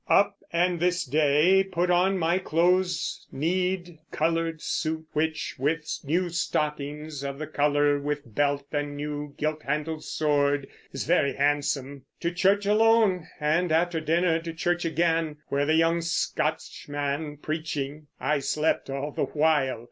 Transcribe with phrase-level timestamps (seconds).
[0.09, 7.21] Up and this day put on my close kneed coloured suit, which, with new stockings
[7.23, 12.05] of the colour, with belt and new gilt handled sword, is very handsome.
[12.21, 18.39] To church alone, and after dinner to church again, where the young Scotchman preaching, I
[18.39, 19.79] slept all the while.